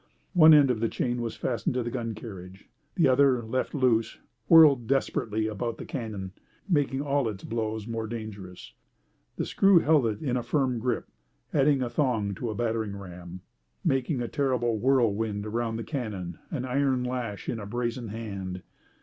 One 0.33 0.51
end 0.51 0.71
of 0.71 0.79
the 0.79 0.89
chain 0.89 1.21
was 1.21 1.35
fastened 1.35 1.75
to 1.75 1.83
the 1.83 1.91
gun 1.91 2.15
carriage. 2.15 2.67
The 2.95 3.07
other, 3.07 3.43
left 3.45 3.75
loose, 3.75 4.17
whirled 4.47 4.87
desperately 4.87 5.45
about 5.45 5.77
the 5.77 5.85
cannon, 5.85 6.31
making 6.67 7.03
all 7.03 7.29
its 7.29 7.43
blows 7.43 7.85
more 7.85 8.07
dangerous. 8.07 8.73
The 9.35 9.45
screw 9.45 9.77
held 9.77 10.07
it 10.07 10.19
in 10.23 10.37
a 10.37 10.41
firm 10.41 10.79
grip, 10.79 11.07
adding 11.53 11.83
a 11.83 11.89
thong 11.91 12.33
to 12.37 12.49
a 12.49 12.55
battering 12.55 12.97
ram, 12.97 13.41
making 13.85 14.23
a 14.23 14.27
terrible 14.27 14.79
whirlwind 14.79 15.45
around 15.45 15.75
the 15.75 15.83
cannon, 15.83 16.39
an 16.49 16.65
iron 16.65 17.03
lash 17.03 17.47
in 17.47 17.59
a 17.59 17.67
brazen 17.67 18.07
hand. 18.07 18.63